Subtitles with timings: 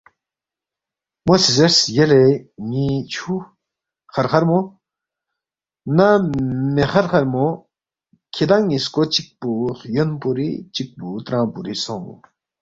[1.25, 2.23] مو سی زیرس یلے
[2.69, 3.35] ن٘ی چھُو
[4.13, 4.59] خرخرمو
[5.97, 6.07] نہ
[6.73, 7.47] مے خرخرمو،
[8.33, 12.19] کِھدانگ نِ٘یسکو چِک پو خیون پوری چِک پو ترانگ پوری سونگ